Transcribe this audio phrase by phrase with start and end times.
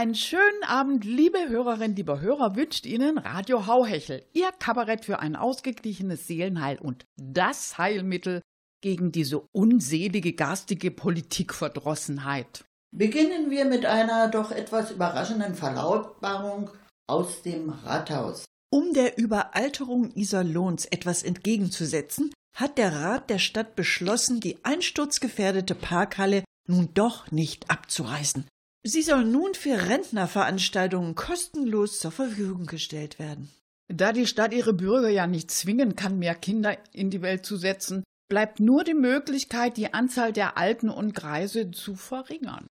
[0.00, 5.36] Einen schönen Abend, liebe Hörerinnen, lieber Hörer, wünscht Ihnen Radio Hauhechel, Ihr Kabarett für ein
[5.36, 8.40] ausgeglichenes Seelenheil und das Heilmittel
[8.80, 12.64] gegen diese unselige garstige Politikverdrossenheit.
[12.96, 16.70] Beginnen wir mit einer doch etwas überraschenden Verlautbarung
[17.06, 18.46] aus dem Rathaus.
[18.72, 26.42] Um der Überalterung Iserlohns etwas entgegenzusetzen, hat der Rat der Stadt beschlossen, die einsturzgefährdete Parkhalle
[26.66, 28.46] nun doch nicht abzureißen.
[28.82, 33.50] Sie soll nun für Rentnerveranstaltungen kostenlos zur Verfügung gestellt werden.
[33.88, 37.56] Da die Stadt ihre Bürger ja nicht zwingen kann, mehr Kinder in die Welt zu
[37.56, 42.66] setzen, bleibt nur die Möglichkeit, die Anzahl der Alten und Greise zu verringern.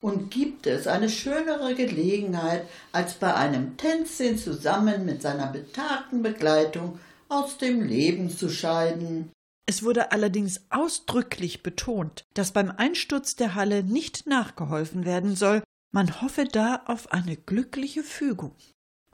[0.00, 7.00] Und gibt es eine schönere Gelegenheit, als bei einem Tänzchen zusammen mit seiner betagten Begleitung
[7.28, 9.32] aus dem Leben zu scheiden?
[9.68, 16.20] Es wurde allerdings ausdrücklich betont, dass beim Einsturz der Halle nicht nachgeholfen werden soll, man
[16.22, 18.54] hoffe da auf eine glückliche Fügung.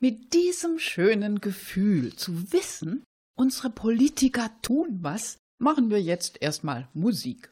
[0.01, 7.52] Mit diesem schönen Gefühl zu wissen, unsere Politiker tun was, machen wir jetzt erstmal Musik.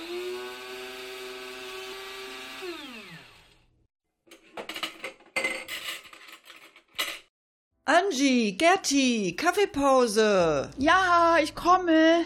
[7.91, 10.69] Angie, Gerti, Kaffeepause.
[10.77, 12.21] Ja, ich komme.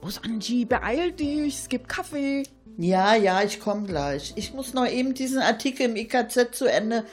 [0.00, 2.44] Los, Angie, beeil dich, es gibt Kaffee.
[2.78, 4.32] Ja, ja, ich komme gleich.
[4.36, 7.04] Ich muss noch eben diesen Artikel im IKZ zu Ende.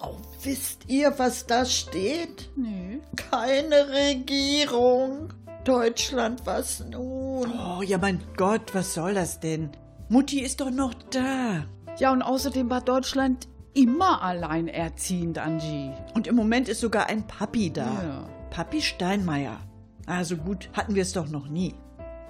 [0.00, 2.48] Oh, wisst ihr, was da steht?
[2.56, 3.00] Nee.
[3.14, 5.34] Keine Regierung.
[5.64, 7.52] Deutschland, was nun?
[7.52, 9.68] Oh, ja, mein Gott, was soll das denn?
[10.08, 11.66] Mutti ist doch noch da.
[11.98, 15.92] Ja, und außerdem war Deutschland immer alleinerziehend, Angie.
[16.14, 17.84] Und im Moment ist sogar ein Papi da.
[17.84, 18.28] Ja.
[18.50, 19.58] Papi Steinmeier.
[20.06, 21.74] Also gut, hatten wir es doch noch nie.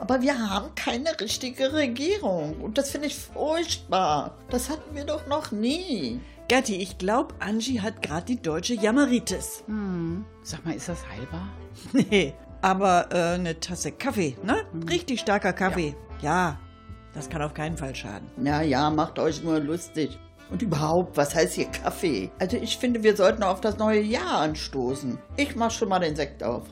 [0.01, 2.61] Aber wir haben keine richtige Regierung.
[2.61, 4.37] Und das finde ich furchtbar.
[4.51, 6.21] Das hatten wir doch noch nie.
[6.49, 9.65] Gerti, ich glaube, Angie hat gerade die deutsche Jammeritis.
[9.67, 10.25] Hm.
[10.43, 11.49] Sag mal, ist das heilbar?
[11.93, 14.65] Nee, aber äh, eine Tasse Kaffee, ne?
[14.89, 15.97] Richtig starker Kaffee.
[16.21, 16.59] Ja.
[17.15, 18.29] das kann auf keinen Fall schaden.
[18.43, 20.19] Ja, ja, macht euch nur lustig.
[20.55, 22.31] Und überhaupt, was heißt hier Kaffee?
[22.39, 25.19] Also ich finde, wir sollten auf das neue Jahr anstoßen.
[25.37, 26.63] Ich mach schon mal den Sekt auf.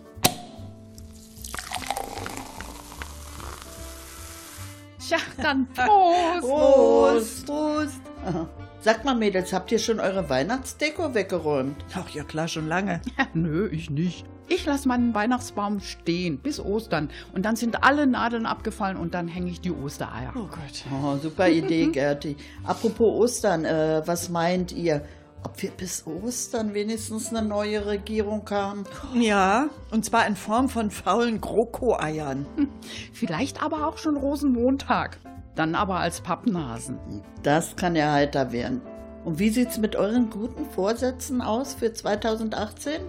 [5.00, 6.42] Tja, dann Prost.
[6.42, 7.46] Prost!
[7.46, 8.00] Prost!
[8.24, 8.48] Aha.
[8.78, 11.84] Sagt mal, Mädels, habt ihr schon eure Weihnachtsdeko weggeräumt?
[11.92, 13.00] Ach ja, klar, schon lange.
[13.34, 14.24] Nö, ich nicht.
[14.54, 19.26] Ich lasse meinen Weihnachtsbaum stehen bis Ostern und dann sind alle Nadeln abgefallen und dann
[19.26, 20.34] hänge ich die Ostereier.
[20.36, 20.84] Oh Gott.
[20.92, 22.36] Oh, super Idee, Gerti.
[22.62, 25.06] Apropos Ostern, äh, was meint ihr?
[25.42, 28.84] Ob wir bis Ostern wenigstens eine neue Regierung haben?
[29.14, 32.44] Ja, und zwar in Form von faulen Groko-Eiern.
[33.14, 35.18] Vielleicht aber auch schon Rosenmontag.
[35.54, 36.98] Dann aber als Pappnasen.
[37.42, 38.82] Das kann ja heiter werden.
[39.24, 43.00] Und wie sieht's mit euren guten Vorsätzen aus für 2018?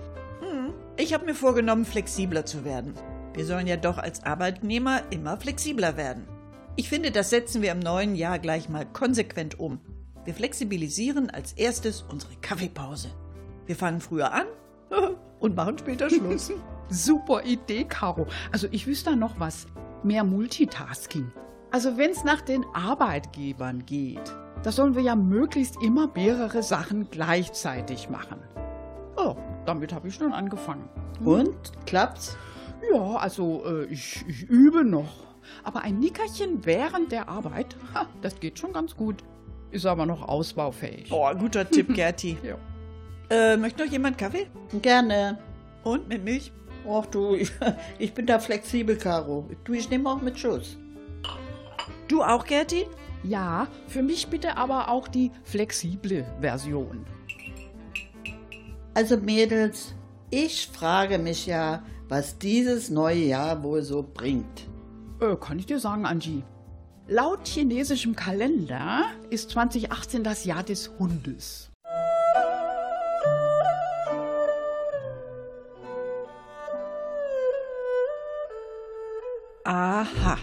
[0.96, 2.94] Ich habe mir vorgenommen, flexibler zu werden.
[3.34, 6.28] Wir sollen ja doch als Arbeitnehmer immer flexibler werden.
[6.76, 9.80] Ich finde, das setzen wir im neuen Jahr gleich mal konsequent um.
[10.24, 13.10] Wir flexibilisieren als erstes unsere Kaffeepause.
[13.66, 14.46] Wir fangen früher an
[15.40, 16.52] und machen später Schluss.
[16.90, 18.28] Super Idee, Caro.
[18.52, 19.66] Also ich wüsste da noch was.
[20.04, 21.32] Mehr Multitasking.
[21.72, 24.32] Also wenn es nach den Arbeitgebern geht,
[24.62, 28.38] da sollen wir ja möglichst immer mehrere Sachen gleichzeitig machen.
[29.66, 30.90] Damit habe ich schon angefangen.
[31.24, 31.56] Und?
[31.86, 32.38] Klappt's?
[32.92, 35.24] Ja, also äh, ich, ich übe noch.
[35.64, 39.24] Aber ein Nickerchen während der Arbeit, ha, das geht schon ganz gut.
[39.72, 41.12] Ist aber noch ausbaufähig.
[41.12, 42.38] Oh, guter Tipp, Gerti.
[42.44, 42.58] Ja.
[43.30, 44.48] Äh, möchte noch jemand Kaffee?
[44.82, 45.40] Gerne.
[45.84, 46.52] Und mit Milch?
[46.86, 47.52] Och du, ich,
[47.98, 49.50] ich bin da flexibel, Caro.
[49.64, 50.78] Du, ich nehme auch mit Schuss.
[52.08, 52.86] Du auch, Gerti?
[53.24, 57.06] Ja, für mich bitte aber auch die flexible Version.
[58.96, 59.96] Also Mädels,
[60.30, 64.68] ich frage mich ja, was dieses neue Jahr wohl so bringt.
[65.20, 66.44] Äh, kann ich dir sagen, Angie.
[67.08, 71.72] Laut chinesischem Kalender ist 2018 das Jahr des Hundes.
[79.66, 80.38] Aha.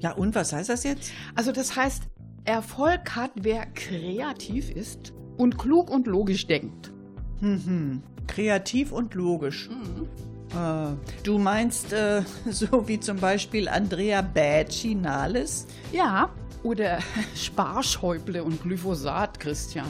[0.00, 1.12] Ja, und was heißt das jetzt?
[1.34, 2.02] Also das heißt,
[2.44, 6.92] Erfolg hat, wer kreativ ist und klug und logisch denkt.
[7.40, 8.02] Mhm.
[8.26, 9.68] Kreativ und logisch.
[10.50, 15.66] Äh, du meinst äh, so wie zum Beispiel Andrea Bäcci-Nahles?
[15.92, 16.30] Ja,
[16.62, 16.98] oder
[17.34, 19.86] Sparschäuble und Glyphosat, Christian.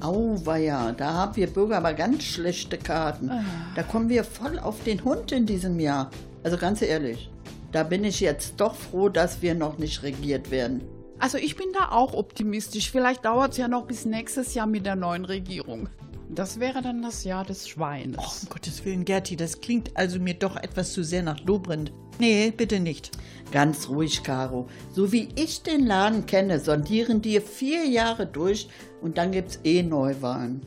[0.00, 3.32] Auweia, da haben wir Bürger aber ganz schlechte Karten.
[3.74, 6.10] Da kommen wir voll auf den Hund in diesem Jahr.
[6.44, 7.30] Also ganz ehrlich,
[7.72, 10.82] da bin ich jetzt doch froh, dass wir noch nicht regiert werden.
[11.18, 12.92] Also ich bin da auch optimistisch.
[12.92, 15.88] Vielleicht dauert es ja noch bis nächstes Jahr mit der neuen Regierung.
[16.30, 18.18] Das wäre dann das Jahr des Schweines.
[18.18, 21.92] Oh, um Gottes Willen, Gerti, das klingt also mir doch etwas zu sehr nach Dobrindt.
[22.18, 23.12] Nee, bitte nicht.
[23.50, 24.68] Ganz ruhig, Caro.
[24.92, 28.68] So wie ich den Laden kenne, sondieren die vier Jahre durch
[29.00, 30.60] und dann gibt's eh Neuwahlen.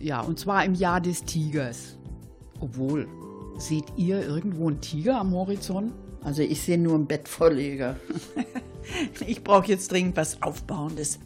[0.00, 1.96] Ja, und zwar im Jahr des Tigers.
[2.60, 3.06] Obwohl,
[3.58, 5.92] seht ihr irgendwo einen Tiger am Horizont?
[6.22, 7.96] Also ich sehe nur einen Bettvorleger.
[9.26, 11.18] Ich brauche jetzt dringend was Aufbauendes.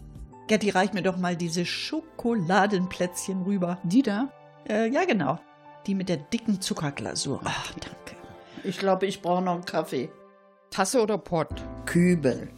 [0.48, 3.78] Gerti, reich mir doch mal diese Schokoladenplätzchen rüber.
[3.84, 4.32] Die da?
[4.68, 5.38] Äh, ja, genau.
[5.86, 7.40] Die mit der dicken Zuckerglasur.
[7.44, 8.16] Ach, danke.
[8.64, 10.10] Ich glaube, ich brauche noch einen Kaffee.
[10.70, 11.64] Tasse oder Pott?
[11.86, 12.48] Kübel.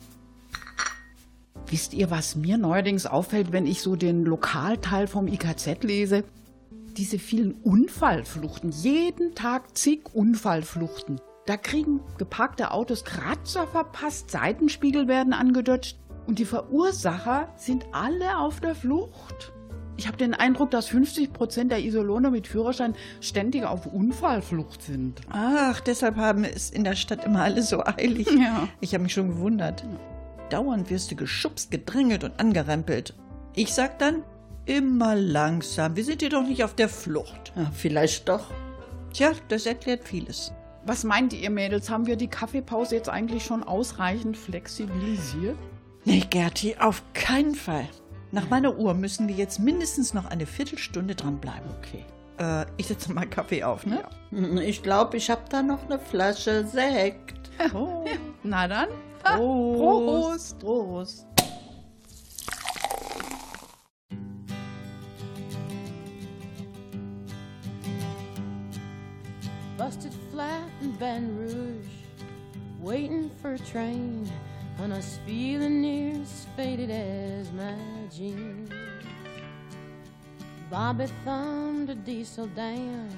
[1.67, 6.25] Wisst ihr, was mir neuerdings auffällt, wenn ich so den Lokalteil vom IKZ lese?
[6.97, 11.21] diese vielen Unfallfluchten, jeden Tag zig Unfallfluchten.
[11.47, 18.61] Da kriegen geparkte Autos Kratzer verpasst, Seitenspiegel werden angedeutscht und die Verursacher sind alle auf
[18.61, 19.53] der Flucht.
[19.97, 25.21] Ich habe den Eindruck, dass 50 Prozent der Isoloner mit Führerschein ständig auf Unfallflucht sind.
[25.29, 28.27] Ach, deshalb haben es in der Stadt immer alle so eilig.
[28.31, 28.69] Ja.
[28.81, 29.85] Ich habe mich schon gewundert.
[30.49, 33.15] Dauernd wirst du geschubst, gedrängelt und angerempelt.
[33.55, 34.23] Ich sag dann,
[34.65, 35.97] immer langsam.
[35.97, 37.53] Wir sind hier doch nicht auf der Flucht.
[37.55, 38.47] Ja, vielleicht doch.
[39.13, 40.53] Tja, das erklärt vieles.
[40.87, 41.91] Was meint ihr, Mädels?
[41.91, 45.59] Haben wir die Kaffeepause jetzt eigentlich schon ausreichend flexibilisiert?
[46.05, 47.87] Nee, Gerti, auf keinen Fall.
[48.33, 51.69] Nach meiner Uhr müssen wir jetzt mindestens noch eine Viertelstunde dranbleiben.
[51.79, 52.05] Okay.
[52.39, 54.03] Äh, ich setze mal Kaffee auf, ne?
[54.31, 57.39] Hm, Ich glaube, ich habe da noch eine Flasche Sekt.
[57.75, 58.07] Oh.
[58.43, 58.89] Na dann.
[59.23, 60.59] Prost.
[60.61, 60.61] Prost.
[60.61, 61.27] Prost.
[69.77, 71.89] busted flat in Baton Rouge,
[72.81, 74.29] waiting for a train,
[74.83, 77.77] and I was feeling near as faded as my
[78.11, 78.71] jeans.
[80.71, 83.11] Bobby thumbed a diesel down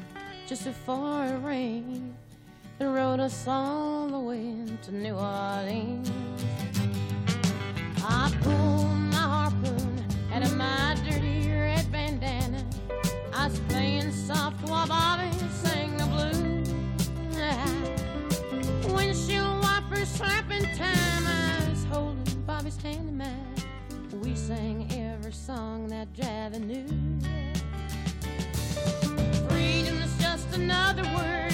[0.47, 2.15] just before it rained
[2.81, 6.11] and rode us all the way to New Orleans.
[8.05, 12.65] I pulled my harpoon out of my dirty red bandana.
[13.33, 15.12] I was playing soft while
[22.83, 23.23] hand.
[24.23, 26.87] We sang every song that Javi knew.
[29.49, 31.52] Freedom is just another word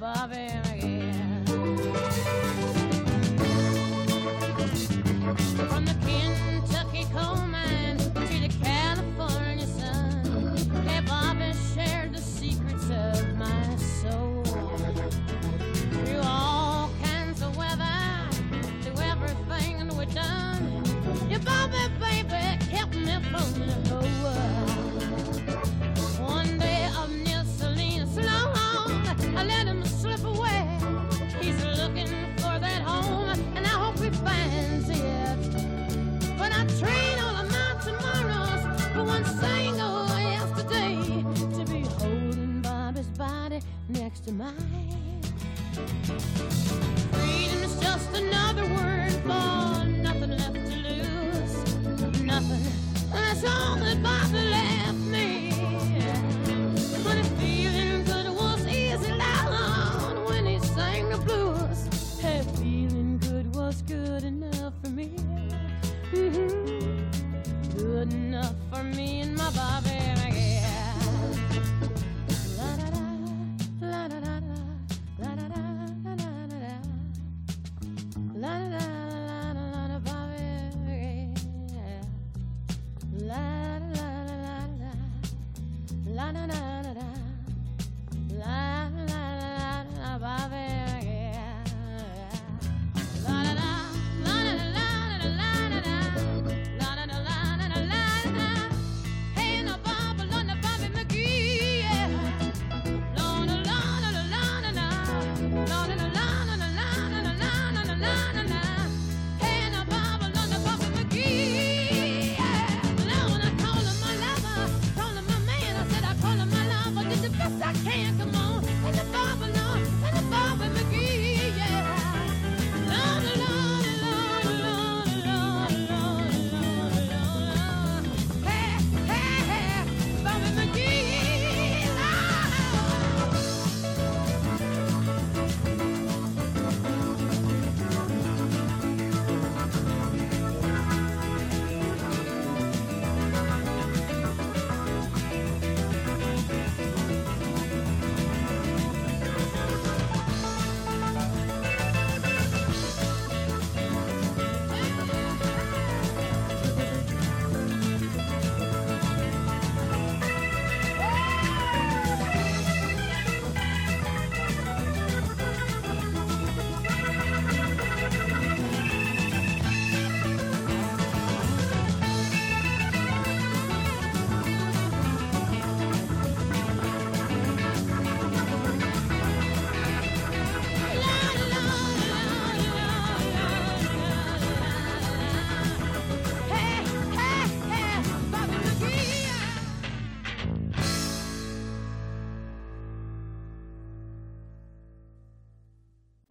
[0.00, 0.69] above him.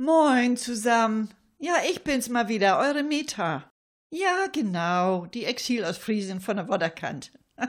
[0.01, 1.29] Moin zusammen.
[1.57, 3.69] Ja, ich bin's mal wieder, eure Meta.
[4.13, 7.33] Ja, genau, die Exil aus Friesen von der Wodderkant.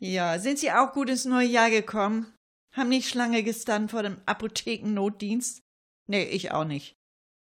[0.00, 2.34] ja, sind Sie auch gut ins neue Jahr gekommen?
[2.74, 5.62] Haben nicht Schlange gestanden vor dem Apothekennotdienst?
[6.08, 6.96] Nee, ich auch nicht.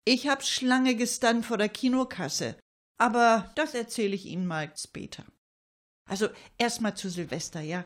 [0.03, 2.59] Ich hab Schlange gestanden vor der Kinokasse.
[2.99, 5.23] Aber das erzähle ich Ihnen mal später.
[6.09, 7.85] Also erstmal zu Silvester, ja.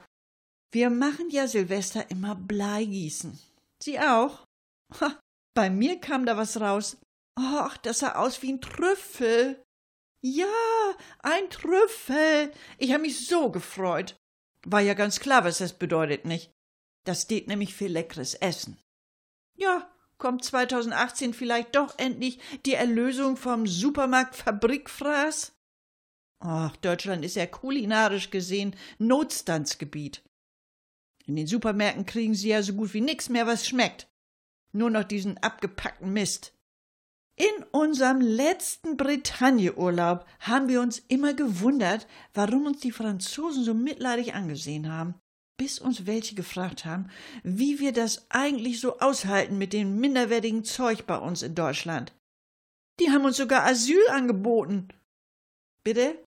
[0.72, 3.40] Wir machen ja Silvester immer Bleigießen.
[3.84, 4.48] Sie auch?
[5.00, 5.20] Ha,
[5.54, 6.98] bei mir kam da was raus.
[7.36, 9.64] Ach, das sah aus wie ein Trüffel.
[10.24, 10.48] Ja,
[11.20, 12.52] ein Trüffel.
[12.78, 14.16] Ich habe mich so gefreut.
[14.66, 16.52] War ja ganz klar, was das bedeutet, nicht?
[17.06, 18.78] Das steht nämlich für leckeres Essen.
[19.58, 25.54] Ja, kommt 2018 vielleicht doch endlich die Erlösung vom Supermarkt Fabrikfraß?
[26.44, 30.24] Ach, Deutschland ist ja kulinarisch gesehen Notstandsgebiet.
[31.26, 34.11] In den Supermärkten kriegen sie ja so gut wie nix mehr, was schmeckt.
[34.74, 36.54] Nur noch diesen abgepackten Mist.
[37.36, 44.34] In unserem letzten Bretagne-Urlaub haben wir uns immer gewundert, warum uns die Franzosen so mitleidig
[44.36, 45.16] angesehen haben,
[45.58, 47.10] bis uns welche gefragt haben,
[47.44, 52.14] wie wir das eigentlich so aushalten mit dem minderwertigen Zeug bei uns in Deutschland.
[53.00, 54.90] Die haben uns sogar Asyl angeboten.
[55.84, 56.24] Bitte?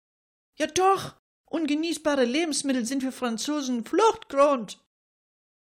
[0.58, 1.14] Ja doch,
[1.50, 4.83] ungenießbare Lebensmittel sind für Franzosen Fluchtgrund.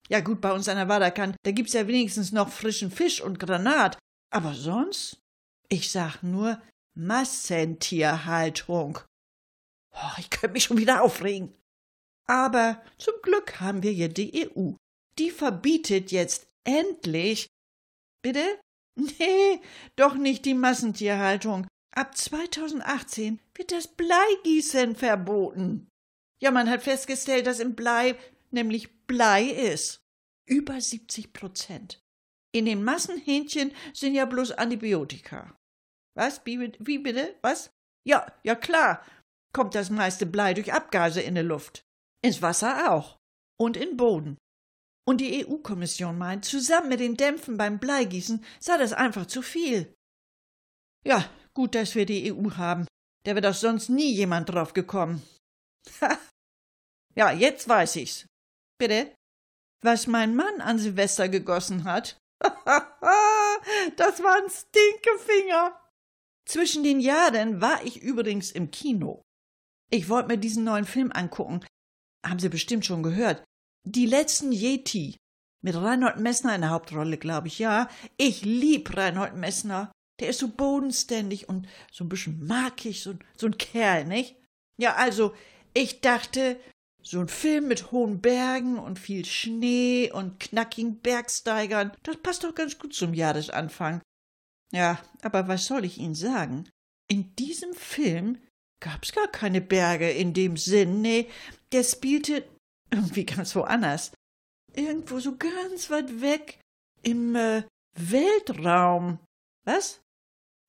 [0.09, 3.39] Ja gut, bei uns an der Waderkant, da gibt's ja wenigstens noch frischen Fisch und
[3.39, 3.97] Granat.
[4.31, 5.19] Aber sonst?
[5.69, 6.61] Ich sag nur
[6.93, 8.99] Massentierhaltung.
[9.91, 11.53] Oh, ich könnte mich schon wieder aufregen.
[12.27, 14.73] Aber zum Glück haben wir hier die EU.
[15.17, 17.47] Die verbietet jetzt endlich.
[18.21, 18.43] Bitte?
[18.97, 19.59] Nee,
[19.97, 21.67] doch nicht die Massentierhaltung.
[21.93, 25.89] Ab 2018 wird das Bleigießen verboten.
[26.41, 28.15] Ja, man hat festgestellt, dass im Blei
[28.51, 30.04] nämlich Blei ist.
[30.47, 31.99] Über 70 Prozent.
[32.53, 35.57] In den Massenhähnchen sind ja bloß Antibiotika.
[36.15, 36.41] Was?
[36.45, 37.35] Wie, bitte?
[37.41, 37.71] Was?
[38.07, 39.05] Ja, ja klar.
[39.53, 41.81] Kommt das meiste Blei durch Abgase in die Luft.
[42.23, 43.17] Ins Wasser auch.
[43.59, 44.37] Und in Boden.
[45.07, 49.93] Und die EU-Kommission meint, zusammen mit den Dämpfen beim Bleigießen sei das einfach zu viel.
[51.05, 52.87] Ja, gut, dass wir die EU haben.
[53.23, 55.21] Da wäre doch sonst nie jemand drauf gekommen.
[56.01, 56.17] Ha.
[57.17, 58.27] Ja, jetzt weiß ich's.
[58.77, 59.14] Bitte?
[59.85, 62.17] Was mein Mann an Silvester gegossen hat?
[62.41, 65.79] das war ein Stinkefinger.
[66.47, 69.21] Zwischen den Jahren war ich übrigens im Kino.
[69.91, 71.63] Ich wollte mir diesen neuen Film angucken.
[72.25, 73.43] Haben Sie bestimmt schon gehört.
[73.83, 75.17] Die letzten Yeti.
[75.61, 77.87] Mit Reinhold Messner in der Hauptrolle, glaube ich, ja.
[78.17, 79.91] Ich lieb Reinhold Messner.
[80.19, 84.35] Der ist so bodenständig und so ein bisschen markig, so, so ein Kerl, nicht?
[84.77, 85.35] Ja, also,
[85.75, 86.59] ich dachte,
[87.07, 92.55] so ein Film mit hohen Bergen und viel Schnee und knackigen Bergsteigern, das passt doch
[92.55, 94.01] ganz gut zum Jahresanfang.
[94.71, 96.67] Ja, aber was soll ich Ihnen sagen?
[97.07, 98.39] In diesem Film
[98.79, 101.29] gab's gar keine Berge in dem Sinn, nee,
[101.71, 102.43] der spielte
[102.91, 104.11] irgendwie ganz woanders.
[104.73, 106.59] Irgendwo so ganz weit weg
[107.03, 107.63] im äh,
[107.93, 109.19] Weltraum.
[109.63, 110.01] Was?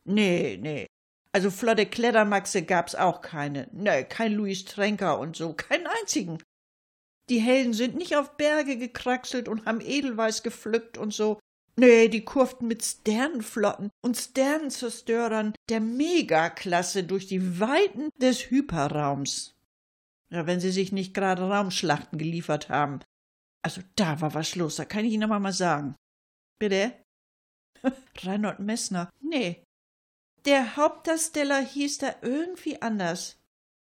[0.05, 0.87] Nee, nee,
[1.37, 3.69] also flotte Klettermaxe gab's auch keine.
[3.73, 6.39] Ne, kein Louis Tränker und so, keinen einzigen.
[7.29, 11.41] Die Helden sind nicht auf Berge gekraxelt und haben Edelweiß gepflückt und so.
[11.79, 19.55] Nee, die kurften mit Sternenflotten und Sternenzerstörern der Megaklasse durch die Weiten des Hyperraums.
[20.31, 23.01] Ja, wenn sie sich nicht gerade Raumschlachten geliefert haben.
[23.63, 25.97] Also da war was los, da kann ich Ihnen aber mal sagen.
[26.59, 26.93] Bitte?
[28.23, 29.11] Reinhold Messner.
[29.21, 29.65] Nee,
[30.47, 33.37] der Hauptdarsteller hieß da irgendwie anders.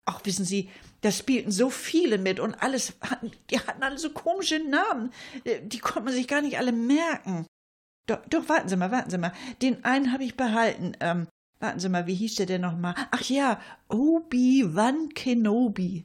[0.05, 0.69] Ach, wissen Sie,
[1.03, 2.95] da spielten so viele mit und alles,
[3.51, 5.13] die hatten alle so komische Namen.
[5.45, 7.47] Äh, die konnte man sich gar nicht alle merken.
[8.07, 9.33] Doch, doch, warten Sie mal, warten Sie mal.
[9.63, 10.97] Den einen habe ich behalten.
[11.01, 12.95] Ähm, warten Sie mal, wie hieß der denn nochmal?
[13.11, 16.05] Ach ja, Obi-Wan Kenobi.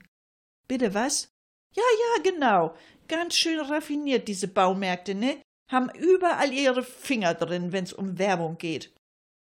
[0.68, 1.30] Bitte was?
[1.76, 2.76] Ja, ja, genau.
[3.08, 5.42] Ganz schön raffiniert, diese Baumärkte, ne?
[5.72, 8.94] Haben überall ihre Finger drin, wenn's um Werbung geht.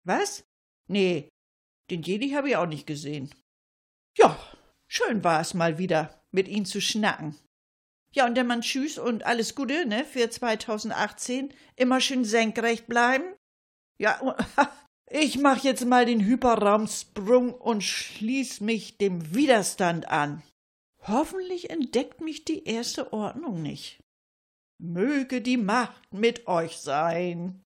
[0.03, 0.43] Was?
[0.87, 1.29] Nee,
[1.89, 3.29] den Jedi habe ich auch nicht gesehen.
[4.17, 4.37] Ja,
[4.87, 7.35] schön war es mal wieder, mit Ihnen zu schnacken.
[8.13, 11.53] Ja, und der Mann tschüss und alles Gute, ne, für 2018.
[11.75, 13.25] Immer schön senkrecht bleiben.
[13.99, 14.35] Ja,
[15.11, 20.41] ich mach jetzt mal den Hyperraumsprung und schließ mich dem Widerstand an.
[21.03, 23.99] Hoffentlich entdeckt mich die erste Ordnung nicht.
[24.79, 27.63] Möge die Macht mit euch sein.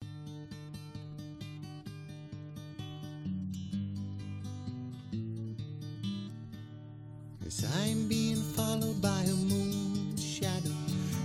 [7.64, 10.72] I'm being followed by a moon shadow,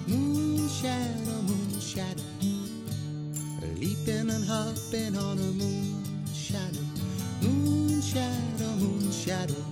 [0.07, 2.23] moon shadow, moon shadow,
[3.77, 6.85] leaping and hopping on a moon shadow,
[7.41, 9.65] moon shadow, moon shadow.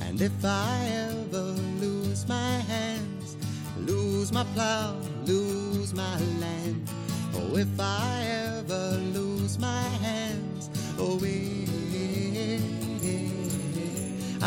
[0.00, 3.36] And if I ever lose my hands,
[3.78, 6.90] lose my plow, lose my land,
[7.34, 8.24] oh, if I
[8.56, 11.67] ever lose my hands, oh, eh,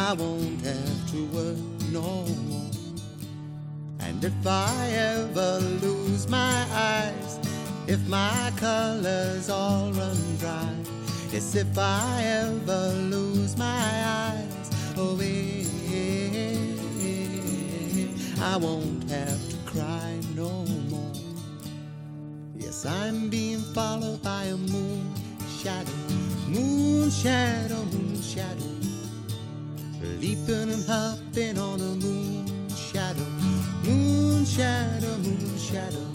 [0.09, 1.57] I won't have to work
[1.91, 2.71] no more.
[3.99, 7.39] And if I ever lose my eyes,
[7.87, 10.73] if my colors all run dry,
[11.31, 13.83] yes, if I ever lose my
[14.23, 15.65] eyes, oh, eh,
[18.41, 21.13] I won't have to cry no more.
[22.55, 25.13] Yes, I'm being followed by a moon
[25.61, 25.91] shadow,
[26.47, 28.70] moon shadow, moon shadow,
[30.21, 33.25] leaping and hopping on a moon shadow,
[33.83, 36.05] moon shadow, moon shadow.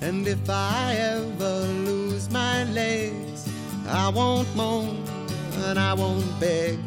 [0.00, 3.48] And if I ever lose my legs,
[3.88, 5.02] I won't moan
[5.64, 6.78] and I won't beg.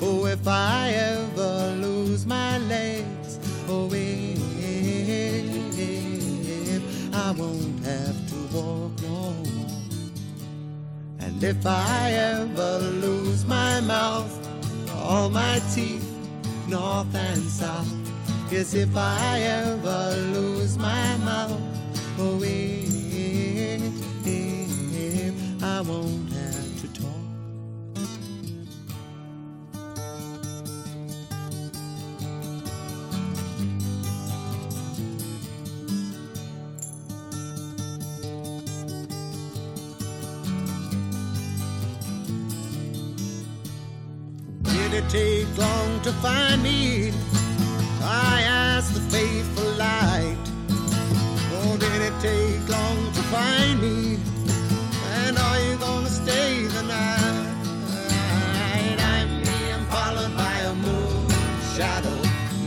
[0.00, 3.38] Oh, if I ever lose my legs,
[3.68, 4.32] oh, if
[7.14, 9.68] I won't have to walk no more.
[11.20, 14.41] And if I ever lose my mouth,
[15.12, 16.08] all my teeth,
[16.68, 17.92] north and south,
[18.50, 21.60] yes, if I ever lose my mouth,
[22.18, 22.40] oh,
[24.24, 26.21] if I won't
[44.92, 47.14] Did it take long to find me?
[48.02, 50.36] I asked the faithful light.
[50.68, 54.18] Oh, did it take long to find me?
[55.16, 57.54] And are you gonna stay the night?
[59.00, 61.26] I'm being followed by a moon
[61.74, 62.18] shadow,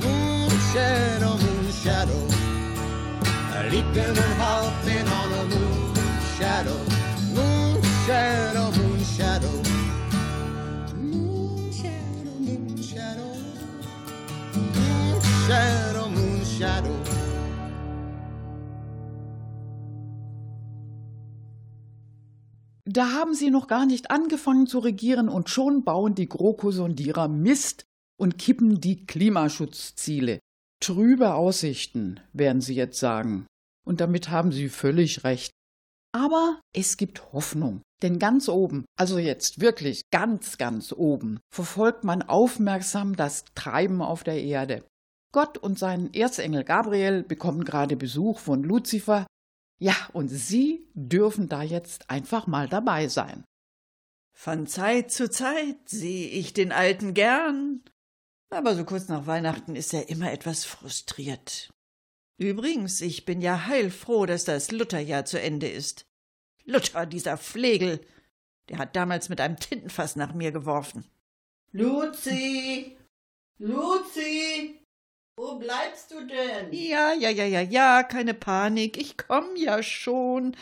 [0.01, 2.21] moon shadow, moon shadow.
[3.69, 5.93] Leaping and hopping on a moon
[6.39, 6.79] shadow,
[22.95, 27.83] Da haben sie noch gar nicht angefangen zu regieren und schon bauen die GroKo-Sondierer Mist
[28.17, 30.39] und kippen die Klimaschutzziele.
[30.81, 33.47] Trübe Aussichten, werden sie jetzt sagen.
[33.85, 35.51] Und damit haben sie völlig recht.
[36.13, 37.81] Aber es gibt Hoffnung.
[38.01, 44.23] Denn ganz oben, also jetzt wirklich ganz, ganz oben, verfolgt man aufmerksam das Treiben auf
[44.23, 44.85] der Erde.
[45.33, 49.27] Gott und sein Erzengel Gabriel bekommen gerade Besuch von Luzifer.
[49.77, 53.43] Ja, und sie dürfen da jetzt einfach mal dabei sein.
[54.33, 57.83] Von Zeit zu Zeit sehe ich den Alten gern,
[58.49, 61.73] aber so kurz nach Weihnachten ist er immer etwas frustriert.
[62.37, 66.05] Übrigens, ich bin ja heilfroh, dass das Lutherjahr zu Ende ist.
[66.65, 68.01] Luther, dieser Flegel,
[68.69, 71.05] der hat damals mit einem Tintenfass nach mir geworfen.
[71.71, 72.97] Luzi!
[73.57, 74.84] Luzi!
[75.37, 76.71] Wo bleibst du denn?
[76.71, 80.55] Ja, ja, ja, ja, ja, keine Panik, ich komm ja schon.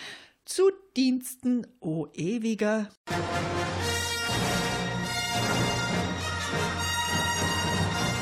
[0.46, 2.90] Zu Diensten, o Ewiger.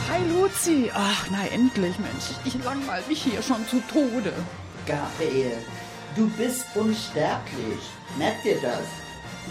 [0.09, 0.91] Hi Luzi!
[0.93, 2.35] Ach, na endlich, Mensch.
[2.43, 4.33] Ich langweil mich hier schon zu Tode.
[4.85, 5.57] Gabriel,
[6.17, 7.79] du bist unsterblich.
[8.17, 8.87] Merkt ihr das?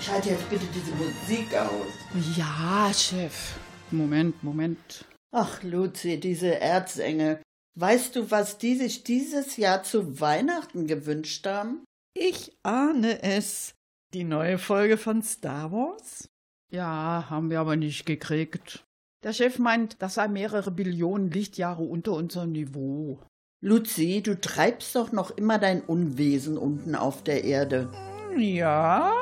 [0.05, 2.37] Schalt jetzt bitte diese Musik aus.
[2.37, 3.55] Ja, Chef.
[3.91, 5.07] Moment, Moment.
[5.33, 7.41] Ach, Luzi, diese Erzengel.
[7.79, 11.85] Weißt du, was die sich dieses Jahr zu Weihnachten gewünscht haben?
[12.15, 13.75] Ich ahne es.
[14.13, 16.29] Die neue Folge von Star Wars?
[16.73, 18.85] Ja, haben wir aber nicht gekriegt.
[19.23, 23.21] Der Chef meint, das sei mehrere Billionen Lichtjahre unter unserem Niveau.
[23.63, 27.93] Luzi, du treibst doch noch immer dein Unwesen unten auf der Erde.
[28.37, 29.13] Ja,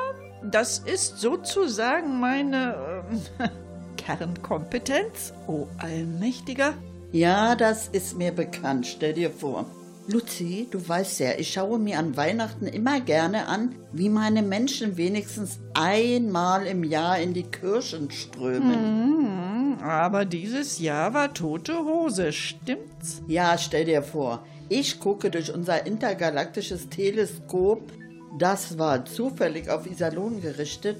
[0.43, 3.03] das ist sozusagen meine
[4.17, 6.73] Kernkompetenz, o Allmächtiger.
[7.11, 9.65] Ja, das ist mir bekannt, stell dir vor.
[10.07, 14.97] Luzi, du weißt ja, ich schaue mir an Weihnachten immer gerne an, wie meine Menschen
[14.97, 19.77] wenigstens einmal im Jahr in die Kirchen strömen.
[19.77, 23.21] Hm, aber dieses Jahr war tote Hose, stimmt's?
[23.27, 27.91] Ja, stell dir vor, ich gucke durch unser intergalaktisches Teleskop,
[28.39, 30.99] das war zufällig auf Iserlohn gerichtet,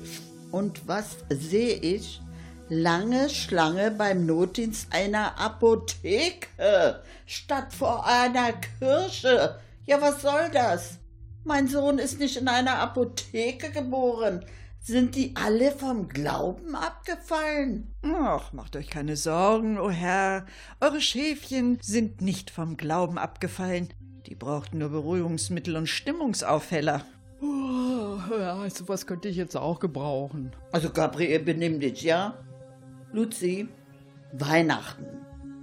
[0.52, 2.22] und was sehe ich?
[2.72, 9.60] Lange Schlange beim Notdienst einer Apotheke statt vor einer Kirche.
[9.88, 11.00] Ja, was soll das?
[11.44, 14.46] Mein Sohn ist nicht in einer Apotheke geboren.
[14.80, 17.92] Sind die alle vom Glauben abgefallen?
[18.04, 20.46] Ach, macht euch keine Sorgen, o oh Herr.
[20.80, 23.90] Eure Schäfchen sind nicht vom Glauben abgefallen.
[24.28, 27.04] Die brauchten nur Beruhigungsmittel und Stimmungsaufheller.
[27.42, 30.52] Oh, ja, sowas könnte ich jetzt auch gebrauchen.
[30.72, 32.38] Also Gabriel, benimm dich, ja?
[33.12, 33.68] Luzi,
[34.34, 35.06] Weihnachten.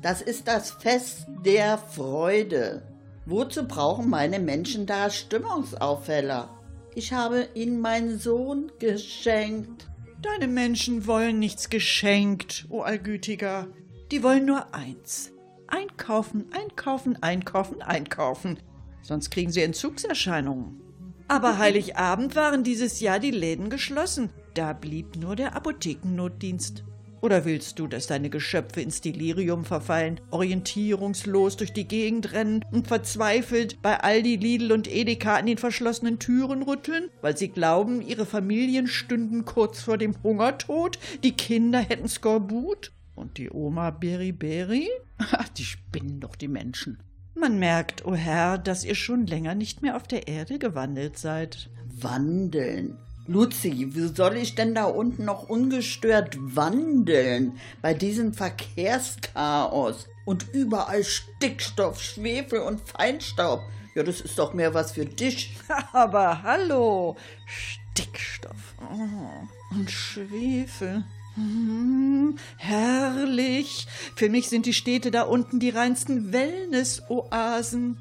[0.02, 2.82] Das ist das Fest der Freude.
[3.24, 6.50] Wozu brauchen meine Menschen da Stimmungsaufheller?
[6.94, 9.88] Ich habe ihnen meinen Sohn geschenkt.
[10.22, 13.68] Deine Menschen wollen nichts geschenkt, o Allgütiger.
[14.10, 15.32] Die wollen nur eins.
[15.68, 18.58] Einkaufen, einkaufen, einkaufen, einkaufen.
[19.02, 20.80] Sonst kriegen sie Entzugserscheinungen.
[21.28, 24.30] Aber Heiligabend waren dieses Jahr die Läden geschlossen.
[24.54, 26.84] Da blieb nur der Apothekennotdienst.
[27.20, 32.88] Oder willst du, dass deine Geschöpfe ins Delirium verfallen, orientierungslos durch die Gegend rennen und
[32.88, 38.26] verzweifelt bei Aldi, Lidl und Edeka an den verschlossenen Türen rütteln, weil sie glauben, ihre
[38.26, 44.88] Familien stünden kurz vor dem Hungertod, die Kinder hätten Skorbut und die Oma Beriberi?
[45.56, 46.98] Die spinnen doch die Menschen.
[47.34, 51.18] Man merkt, o oh Herr, dass ihr schon länger nicht mehr auf der Erde gewandelt
[51.18, 51.70] seid.
[52.00, 52.98] Wandeln.
[53.28, 61.02] Luzi, wie soll ich denn da unten noch ungestört wandeln bei diesem Verkehrschaos und überall
[61.02, 63.62] Stickstoff, Schwefel und Feinstaub?
[63.96, 65.56] Ja, das ist doch mehr was für dich.
[65.92, 71.02] Aber hallo, Stickstoff oh, und Schwefel.
[71.34, 73.88] Hm, herrlich.
[74.14, 77.98] Für mich sind die Städte da unten die reinsten Wellness-Oasen.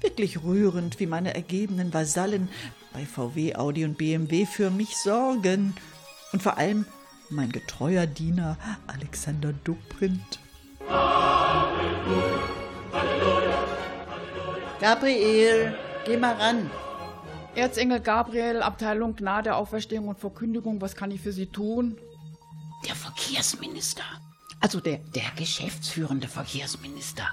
[0.00, 2.48] Wirklich rührend, wie meine ergebenen Vasallen
[2.92, 5.74] bei VW, Audi und BMW für mich sorgen.
[6.32, 6.86] Und vor allem
[7.28, 10.40] mein getreuer Diener Alexander Dupprint.
[14.80, 15.74] Gabriel,
[16.04, 16.70] geh mal ran.
[17.54, 21.98] Erzengel Gabriel, Abteilung Gnade, Auferstehung und Verkündigung, was kann ich für Sie tun?
[22.86, 24.04] Der Verkehrsminister.
[24.60, 27.24] Also der, der geschäftsführende Verkehrsminister.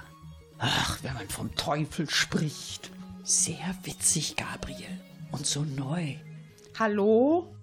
[0.58, 2.90] Ach, wenn man vom Teufel spricht.
[3.22, 5.00] Sehr witzig, Gabriel.
[5.32, 6.14] Und so neu.
[6.78, 7.54] Hallo?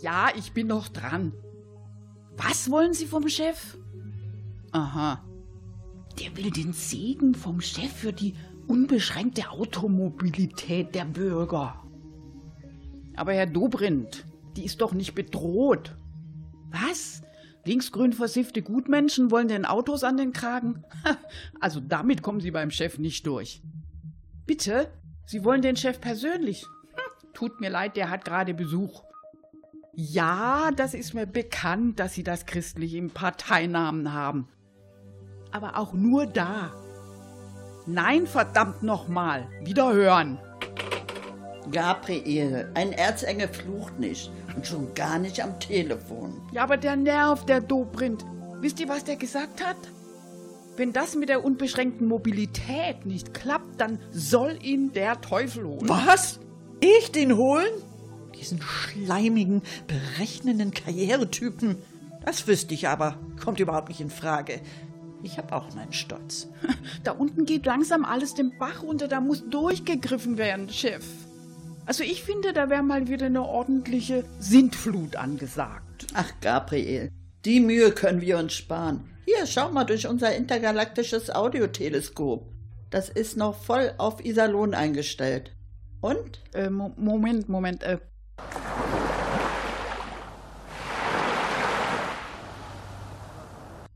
[0.00, 1.32] Ja, ich bin noch dran.
[2.36, 3.76] Was wollen Sie vom Chef?
[4.72, 5.22] Aha.
[6.18, 8.34] Der will den Segen vom Chef für die
[8.66, 11.82] unbeschränkte Automobilität der Bürger.
[13.16, 14.24] Aber Herr Dobrindt,
[14.56, 15.96] die ist doch nicht bedroht.
[16.70, 17.22] Was?
[17.64, 20.84] Linksgrün versiffte Gutmenschen wollen den Autos an den Kragen?
[21.60, 23.62] Also damit kommen Sie beim Chef nicht durch.
[24.46, 24.90] Bitte?
[25.26, 26.66] Sie wollen den Chef persönlich?
[27.34, 29.02] Tut mir leid, der hat gerade Besuch.
[29.94, 34.48] Ja, das ist mir bekannt, dass Sie das christlich im Parteinamen haben.
[35.50, 36.72] Aber auch nur da.
[37.86, 39.48] Nein, verdammt nochmal.
[39.64, 40.38] Wieder hören.
[41.70, 46.40] Gabriel, ein Erzengel flucht nicht und schon gar nicht am Telefon.
[46.52, 48.24] Ja, aber der nervt, der Dobrindt.
[48.60, 49.76] Wisst ihr, was der gesagt hat?
[50.76, 55.88] Wenn das mit der unbeschränkten Mobilität nicht klappt, dann soll ihn der Teufel holen.
[55.88, 56.40] Was?
[56.84, 57.72] Ich den holen?
[58.34, 61.76] Diesen schleimigen, berechnenden Karrieretypen.
[62.24, 63.20] Das wüsste ich aber.
[63.40, 64.60] Kommt überhaupt nicht in Frage.
[65.22, 66.48] Ich habe auch meinen Stolz.
[67.04, 69.06] Da unten geht langsam alles den Bach runter.
[69.06, 71.04] Da muss durchgegriffen werden, Chef.
[71.86, 76.08] Also ich finde, da wäre mal wieder eine ordentliche Sintflut angesagt.
[76.14, 77.12] Ach, Gabriel,
[77.44, 79.08] die Mühe können wir uns sparen.
[79.24, 82.48] Hier, schau mal durch unser intergalaktisches Audioteleskop.
[82.90, 85.52] Das ist noch voll auf Iserlohn eingestellt.
[86.02, 86.42] Und?
[86.52, 87.82] Äh, Mo Moment, Moment.
[87.84, 87.98] Äh.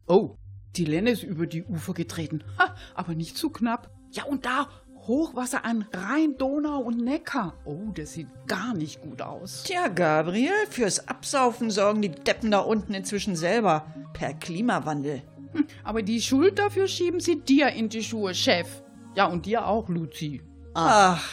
[0.07, 0.37] Oh,
[0.77, 2.45] die Lenne ist über die Ufer getreten.
[2.59, 3.91] Ha, aber nicht zu knapp.
[4.13, 4.69] Ja, und da
[5.09, 7.55] Hochwasser an Rhein, Donau und Neckar.
[7.65, 9.65] Oh, das sieht gar nicht gut aus.
[9.65, 13.93] Tja, Gabriel, fürs Absaufen sorgen die Deppen da unten inzwischen selber.
[14.13, 15.23] Per Klimawandel.
[15.55, 18.83] Hm, aber die Schuld dafür schieben sie dir in die Schuhe, Chef.
[19.17, 20.41] Ja, und dir auch, Luzi.
[20.75, 21.25] Ach,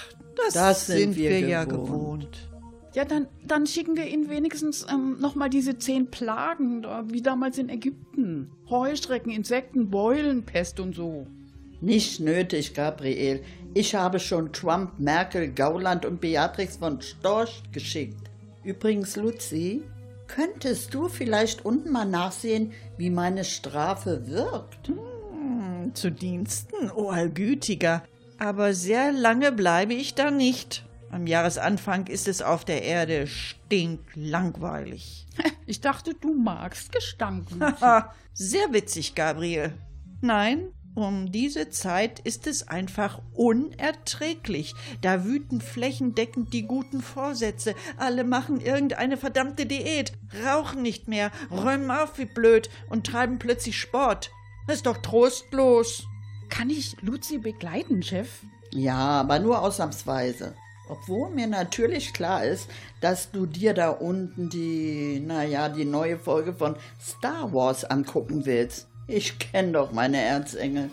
[0.46, 2.50] das, das sind, sind, wir, wir ja gewohnt.
[2.94, 7.70] Ja, dann, dann schicken wir ihnen wenigstens ähm, nochmal diese zehn Plagen, wie damals in
[7.70, 8.52] Ägypten.
[8.70, 11.26] Heuschrecken, Insekten, Beulen, Pest und so.
[11.82, 13.44] Nicht nötig, Gabriel.
[13.74, 18.30] Ich habe schon Trump, Merkel, Gauland und Beatrix von Storch geschickt.
[18.64, 19.82] Übrigens, Luzi,
[20.28, 24.90] könntest du vielleicht unten mal nachsehen, wie meine Strafe wirkt?
[24.90, 28.04] Hm, zu Diensten, o oh Allgütiger.
[28.44, 30.84] Aber sehr lange bleibe ich da nicht.
[31.12, 35.28] Am Jahresanfang ist es auf der Erde stinklangweilig.
[35.66, 37.48] Ich dachte, du magst Gestank.
[38.34, 39.74] sehr witzig, Gabriel.
[40.20, 44.76] Nein, Um diese Zeit ist es einfach unerträglich.
[45.00, 47.76] Da wüten flächendeckend die guten Vorsätze.
[47.96, 50.12] Alle machen irgendeine verdammte Diät,
[50.46, 54.32] rauchen nicht mehr, räumen auf wie blöd und treiben plötzlich Sport.
[54.68, 56.06] Das ist doch trostlos.
[56.54, 58.30] Kann ich Luzi begleiten, Chef?
[58.70, 60.54] Ja, aber nur ausnahmsweise.
[60.88, 62.70] Obwohl mir natürlich klar ist,
[63.02, 68.88] dass du dir da unten die, naja, die neue Folge von Star Wars angucken willst.
[69.08, 70.92] Ich kenne doch meine Erzengel.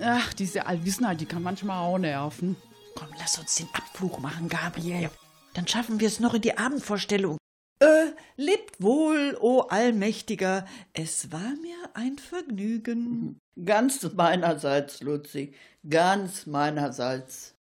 [0.00, 2.56] Ach, diese Allwissenheit, die kann manchmal auch nerven.
[2.94, 5.10] Komm, lass uns den Abflug machen, Gabriel.
[5.52, 7.36] Dann schaffen wir es noch in die Abendvorstellung.
[7.82, 10.66] Äh, lebt wohl, o Allmächtiger.
[10.92, 13.40] Es war mir ein Vergnügen.
[13.64, 15.52] Ganz meinerseits, Luzi.
[15.88, 17.56] Ganz meinerseits.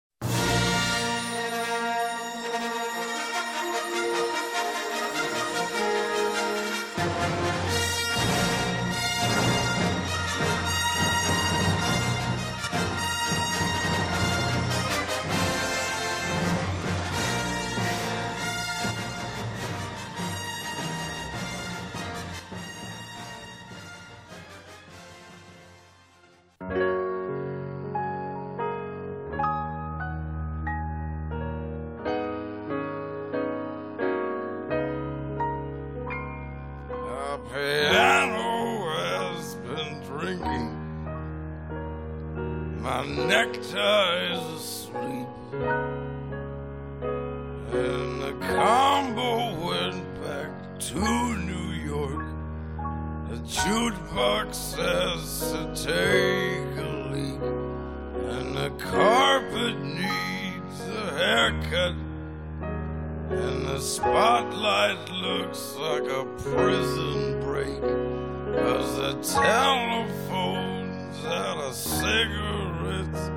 [71.90, 73.30] Cigarettes.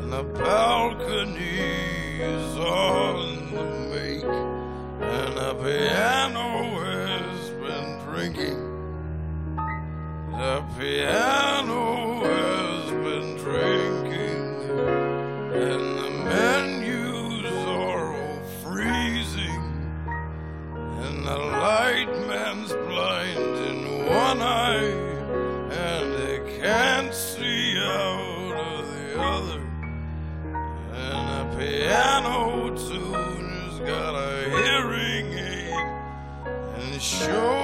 [0.00, 4.24] And the balcony is on the make.
[4.24, 6.48] And the piano
[6.84, 8.60] has been drinking.
[10.32, 14.42] The piano has been drinking.
[15.64, 19.64] And the menus are all freezing.
[21.04, 24.91] And the light man's blind in one eye.
[37.26, 37.61] show.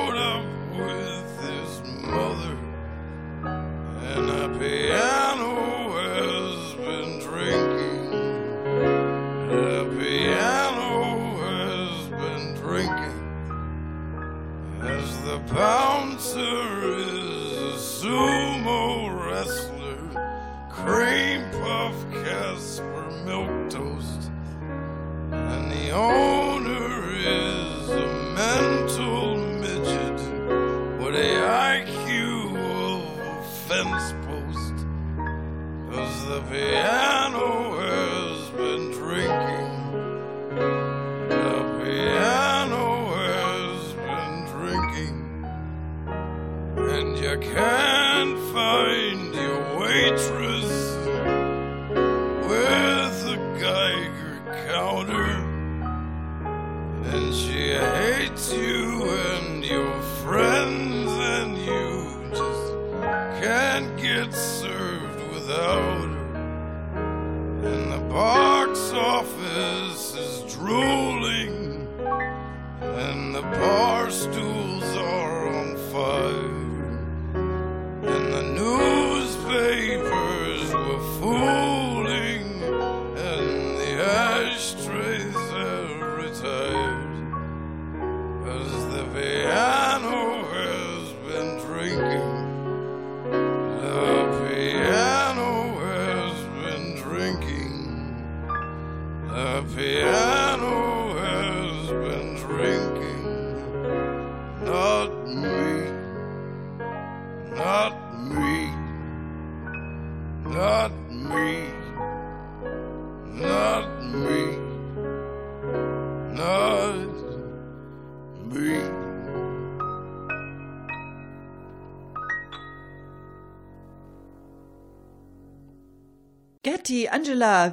[73.56, 74.67] barstool.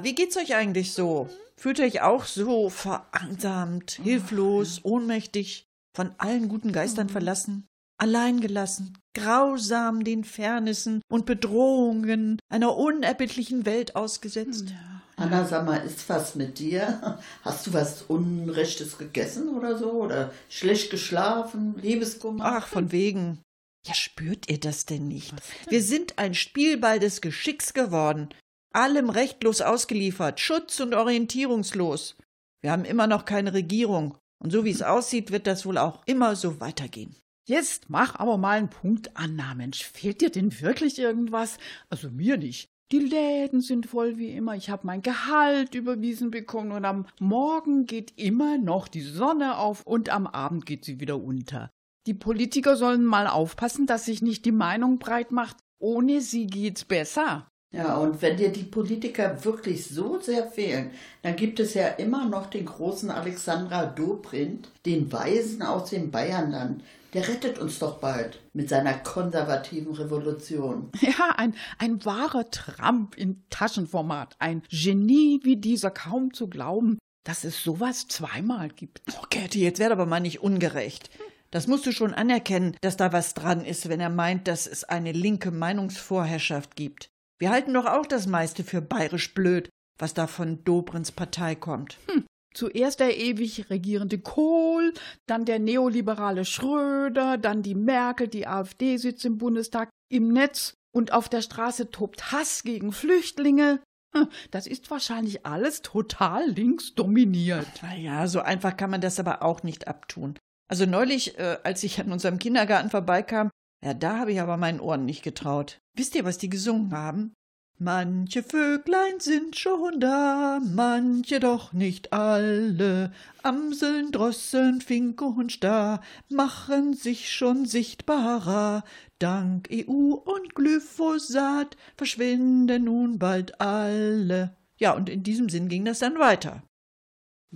[0.02, 1.28] Wie geht's euch eigentlich so?
[1.56, 7.66] Fühlt ihr euch auch so vereinsamt, hilflos, ohnmächtig, von allen guten Geistern verlassen?
[7.98, 14.72] alleingelassen, grausam den Fairnessen und Bedrohungen einer unerbittlichen Welt ausgesetzt.
[15.16, 17.18] Anna, sag mal, ist was mit dir?
[17.42, 19.92] Hast du was Unrechtes gegessen oder so?
[19.92, 21.74] Oder schlecht geschlafen?
[21.80, 22.44] Liebeskummer?
[22.44, 23.40] Ach, von wegen.
[23.86, 25.32] Ja, spürt ihr das denn nicht?
[25.68, 28.28] Wir sind ein Spielball des Geschicks geworden,
[28.76, 32.16] allem rechtlos ausgeliefert, schutz- und orientierungslos.
[32.60, 36.02] Wir haben immer noch keine Regierung, und so wie es aussieht, wird das wohl auch
[36.06, 37.14] immer so weitergehen.
[37.48, 39.54] Jetzt mach aber mal einen Punkt, Anna.
[39.54, 41.58] Mensch, fehlt dir denn wirklich irgendwas?
[41.88, 42.68] Also mir nicht.
[42.92, 44.54] Die Läden sind voll wie immer.
[44.54, 49.84] Ich habe mein Gehalt überwiesen bekommen und am Morgen geht immer noch die Sonne auf
[49.86, 51.70] und am Abend geht sie wieder unter.
[52.06, 56.84] Die Politiker sollen mal aufpassen, dass sich nicht die Meinung breit macht, ohne sie geht's
[56.84, 57.48] besser.
[57.76, 62.24] Ja, und wenn dir die Politiker wirklich so sehr fehlen, dann gibt es ja immer
[62.24, 66.82] noch den großen Alexandra Dobrindt, den Weisen aus dem Bayernland.
[67.12, 70.90] Der rettet uns doch bald mit seiner konservativen Revolution.
[71.00, 74.36] Ja, ein, ein wahrer Trump in Taschenformat.
[74.38, 79.02] Ein Genie wie dieser kaum zu glauben, dass es sowas zweimal gibt.
[79.12, 81.10] Oh, Gerti, jetzt werd aber mal nicht ungerecht.
[81.50, 84.84] Das musst du schon anerkennen, dass da was dran ist, wenn er meint, dass es
[84.84, 87.10] eine linke Meinungsvorherrschaft gibt.
[87.38, 89.68] Wir halten doch auch das meiste für bayerisch blöd,
[89.98, 91.98] was da von Dobrins Partei kommt.
[92.08, 92.24] Hm.
[92.54, 94.94] Zuerst der ewig regierende Kohl,
[95.26, 101.12] dann der neoliberale Schröder, dann die Merkel, die AfD sitzt im Bundestag, im Netz und
[101.12, 103.80] auf der Straße tobt Hass gegen Flüchtlinge.
[104.16, 107.66] Hm, Das ist wahrscheinlich alles total links dominiert.
[107.82, 110.38] Naja, so einfach kann man das aber auch nicht abtun.
[110.68, 113.50] Also neulich, äh, als ich an unserem Kindergarten vorbeikam,
[113.82, 115.80] ja, da habe ich aber meinen Ohren nicht getraut.
[115.94, 117.34] Wisst ihr, was die gesungen haben?
[117.78, 123.12] Manche Vöglein sind schon da, manche doch nicht alle.
[123.42, 126.00] Amseln, Drosseln, Finke und Star
[126.30, 128.82] machen sich schon sichtbarer.
[129.18, 134.56] Dank EU und Glyphosat verschwinden nun bald alle.
[134.78, 136.62] Ja, und in diesem Sinn ging das dann weiter.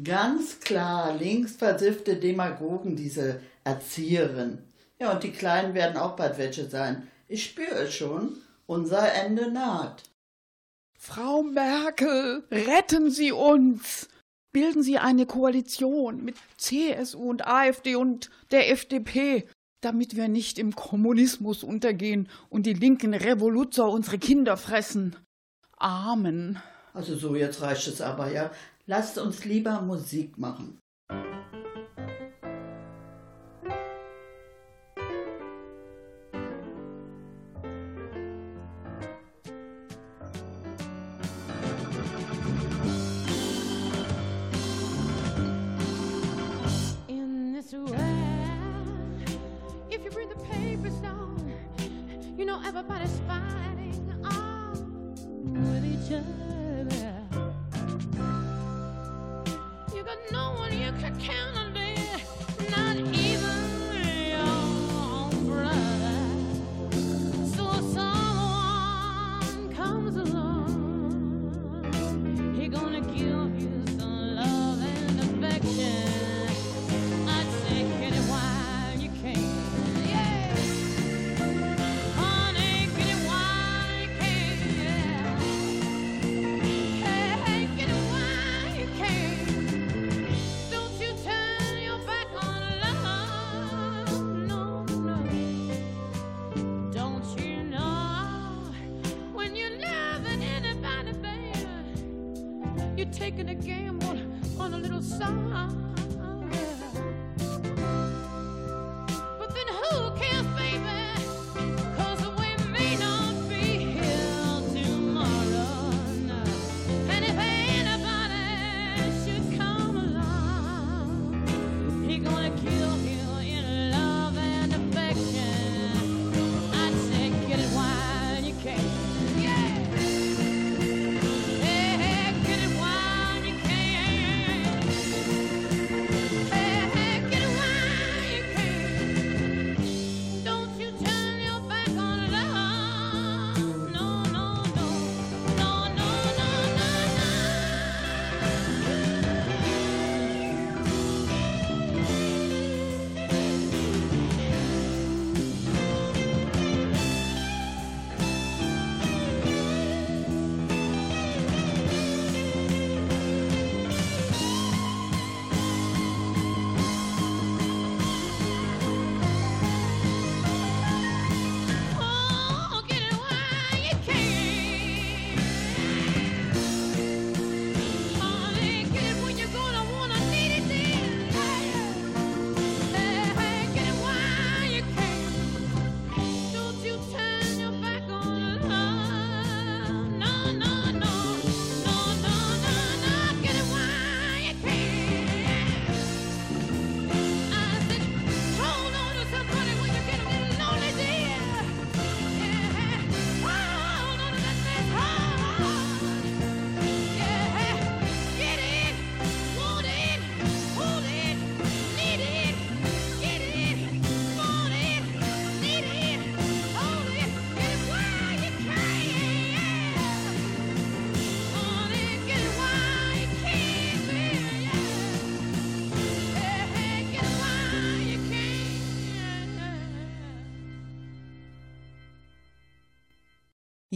[0.05, 4.59] Ganz klar, linksversiffte Demagogen, diese Erzieherin.
[5.01, 7.09] Ja, und die Kleinen werden auch bald welche sein.
[7.27, 8.37] Ich spüre es schon.
[8.67, 10.03] Unser Ende naht.
[10.99, 14.09] Frau Merkel, retten Sie uns!
[14.53, 19.49] Bilden Sie eine Koalition mit CSU und AfD und der FDP,
[19.81, 25.17] damit wir nicht im Kommunismus untergehen und die linken Revoluzer unsere Kinder fressen.
[25.77, 26.61] Amen.
[26.93, 28.51] Also so, jetzt reicht es aber, ja.
[28.87, 30.80] Lasst uns lieber Musik machen.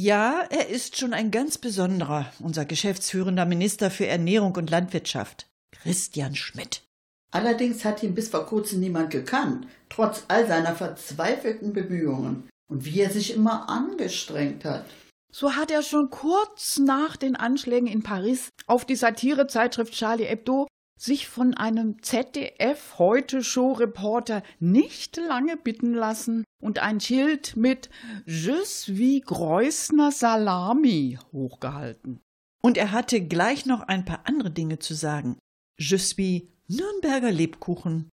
[0.04, 6.34] Ja, er ist schon ein ganz besonderer, unser geschäftsführender Minister für Ernährung und Landwirtschaft, Christian
[6.34, 6.82] Schmidt.
[7.30, 13.00] Allerdings hat ihn bis vor kurzem niemand gekannt, trotz all seiner verzweifelten Bemühungen und wie
[13.00, 14.84] er sich immer angestrengt hat.
[15.32, 20.66] So hat er schon kurz nach den Anschlägen in Paris auf die Satirezeitschrift Charlie Hebdo
[20.98, 27.90] sich von einem ZDF Heute Show Reporter nicht lange bitten lassen und ein Schild mit
[28.26, 32.20] Je suis Greusner Salami hochgehalten.
[32.62, 35.38] Und er hatte gleich noch ein paar andere Dinge zu sagen.
[35.78, 38.08] Je suis Nürnberger Lebkuchen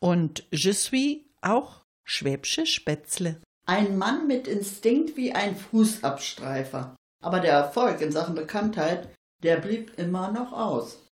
[0.00, 3.40] und Je suis auch Schwäbsche Spätzle.
[3.66, 6.96] Ein Mann mit Instinkt wie ein Fußabstreifer.
[7.22, 9.08] Aber der Erfolg in Sachen Bekanntheit,
[9.42, 11.03] der blieb immer noch aus.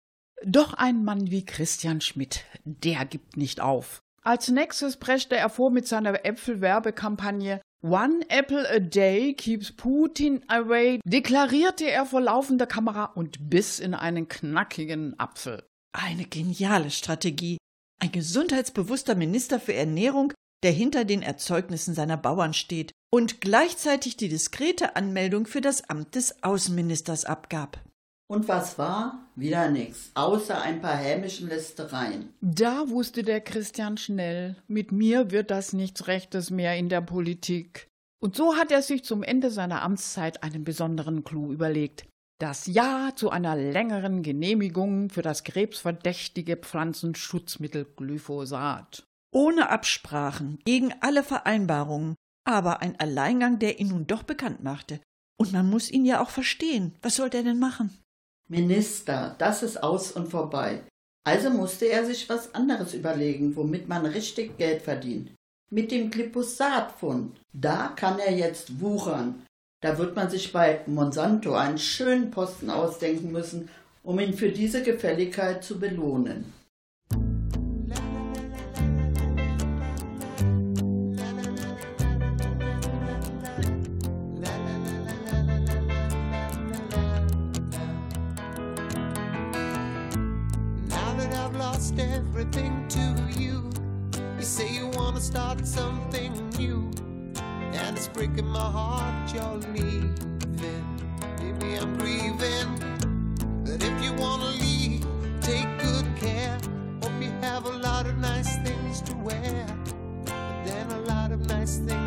[0.44, 4.02] Doch ein Mann wie Christian Schmidt, der gibt nicht auf.
[4.22, 11.00] Als nächstes preschte er vor mit seiner Äpfelwerbekampagne One Apple a Day keeps Putin away,
[11.04, 15.64] deklarierte er vor laufender Kamera und biss in einen knackigen Apfel.
[15.92, 17.58] Eine geniale Strategie.
[18.00, 20.32] Ein gesundheitsbewusster Minister für Ernährung,
[20.62, 26.14] der hinter den Erzeugnissen seiner Bauern steht und gleichzeitig die diskrete Anmeldung für das Amt
[26.14, 27.80] des Außenministers abgab.
[28.32, 29.28] Und was war?
[29.36, 32.32] Wieder nichts, außer ein paar hämischen Lästereien.
[32.40, 37.88] Da wusste der Christian schnell, mit mir wird das nichts Rechtes mehr in der Politik.
[38.22, 42.06] Und so hat er sich zum Ende seiner Amtszeit einen besonderen Clou überlegt.
[42.40, 49.04] Das Ja zu einer längeren Genehmigung für das krebsverdächtige Pflanzenschutzmittel Glyphosat.
[49.30, 52.14] Ohne Absprachen, gegen alle Vereinbarungen,
[52.48, 55.00] aber ein Alleingang, der ihn nun doch bekannt machte.
[55.38, 56.94] Und man muss ihn ja auch verstehen.
[57.02, 57.90] Was sollte er denn machen?
[58.52, 60.82] Minister, das ist aus und vorbei.
[61.24, 65.30] Also musste er sich was anderes überlegen, womit man richtig Geld verdient.
[65.70, 67.40] Mit dem Glyphosatfund.
[67.54, 69.46] Da kann er jetzt wuchern.
[69.80, 73.70] Da wird man sich bei Monsanto einen schönen Posten ausdenken müssen,
[74.02, 76.52] um ihn für diese Gefälligkeit zu belohnen.
[92.42, 93.70] Everything to you,
[94.36, 96.90] you say you wanna start something new,
[97.72, 100.12] and it's breaking my heart you're leaving.
[101.38, 102.68] Baby, I'm grieving.
[103.64, 105.06] But if you wanna leave,
[105.40, 106.58] take good care.
[107.00, 109.66] Hope you have a lot of nice things to wear.
[110.24, 112.01] But then a lot of nice things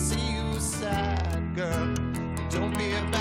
[0.00, 1.94] see you sad, girl.
[2.48, 3.19] Don't be a bad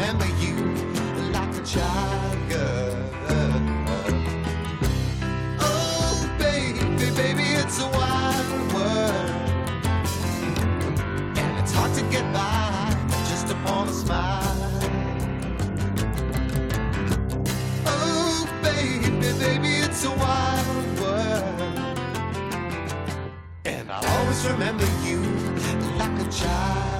[0.00, 0.54] remember you
[1.30, 2.96] like a child girl.
[5.60, 6.80] Oh, baby,
[7.14, 9.30] baby, it's a wild world,
[11.36, 12.96] and it's hard to get by
[13.28, 14.80] just upon a smile.
[17.84, 21.98] Oh, baby, baby, it's a wild world,
[23.66, 25.20] and I always remember you
[25.98, 26.99] like a child.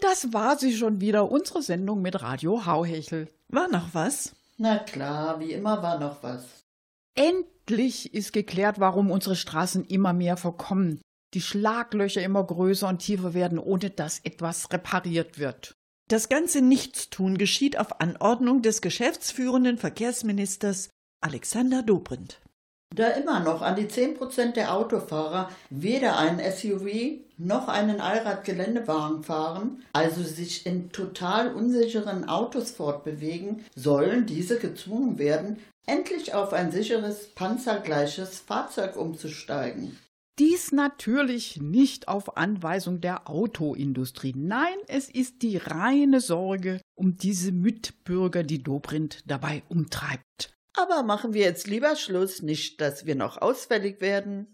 [0.00, 3.28] Das war sie schon wieder, unsere Sendung mit Radio Hauhechel.
[3.48, 4.34] War noch was?
[4.58, 6.44] Na klar, wie immer war noch was.
[7.14, 11.00] Endlich ist geklärt, warum unsere Straßen immer mehr verkommen,
[11.34, 15.74] die Schlaglöcher immer größer und tiefer werden, ohne dass etwas repariert wird.
[16.08, 20.90] Das ganze Nichtstun geschieht auf Anordnung des geschäftsführenden Verkehrsministers
[21.20, 22.40] Alexander Dobrindt.
[22.94, 29.82] Da immer noch an die 10% der Autofahrer weder einen SUV noch einen Allradgeländewagen fahren,
[29.92, 37.28] also sich in total unsicheren Autos fortbewegen, sollen diese gezwungen werden, endlich auf ein sicheres,
[37.34, 39.96] panzergleiches Fahrzeug umzusteigen.
[40.40, 44.32] Dies natürlich nicht auf Anweisung der Autoindustrie.
[44.34, 50.54] Nein, es ist die reine Sorge um diese Mitbürger, die Dobrindt dabei umtreibt.
[50.74, 54.46] Aber machen wir jetzt lieber Schluss, nicht, dass wir noch ausfällig werden.